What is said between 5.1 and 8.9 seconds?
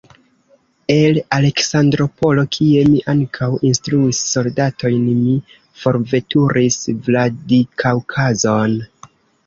mi forveturis Vladikaŭkazon.